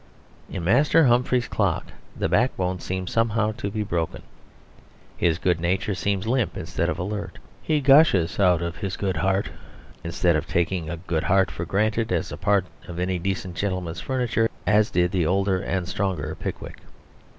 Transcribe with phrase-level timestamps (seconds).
[0.49, 4.23] In Master Humphrey's Clock the backbone seems somehow to be broken;
[5.15, 7.37] his good nature seems limp instead of alert.
[7.61, 9.49] He gushes out of his good heart;
[10.03, 14.01] instead of taking a good heart for granted as a part of any decent gentleman's
[14.01, 16.79] furniture as did the older and stronger Pickwick.